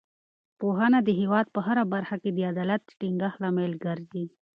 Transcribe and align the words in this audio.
پوهنه 0.59 0.99
د 1.03 1.09
هېواد 1.19 1.47
په 1.55 1.59
هره 1.67 1.83
برخه 1.93 2.15
کې 2.21 2.29
د 2.33 2.39
عدالت 2.51 2.81
د 2.85 2.89
ټینګښت 2.99 3.37
لامل 3.43 3.73
ګرځي. 3.85 4.25